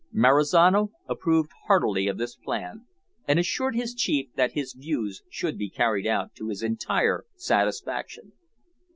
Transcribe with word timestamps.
Marizano 0.11 0.89
approved 1.07 1.51
heartily 1.67 2.07
of 2.07 2.17
this 2.17 2.35
plan, 2.35 2.87
and 3.27 3.37
assured 3.37 3.75
his 3.75 3.93
chief 3.93 4.33
that 4.35 4.53
his 4.53 4.73
views 4.73 5.21
should 5.29 5.59
be 5.59 5.69
carried 5.69 6.07
out 6.07 6.33
to 6.33 6.47
his 6.47 6.63
entire 6.63 7.25
satisfaction. 7.35 8.31